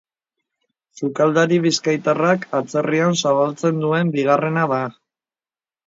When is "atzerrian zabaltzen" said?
2.63-3.87